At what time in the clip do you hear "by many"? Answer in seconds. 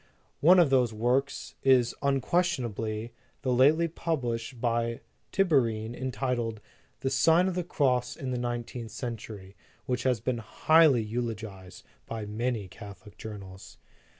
12.07-12.67